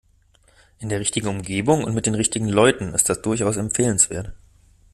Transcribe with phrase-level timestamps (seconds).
[0.79, 4.33] In der richtigen Umgebung und mit den richtigen Leuten ist das durchaus empfehlenswert.